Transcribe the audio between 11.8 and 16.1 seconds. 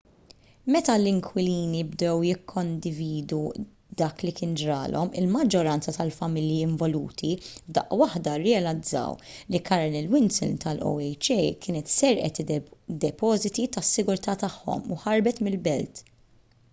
serqet id-depożiti tas-sigurtà tagħhom u ħarbet mill-belt